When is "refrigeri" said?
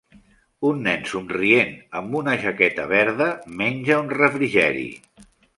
4.23-4.87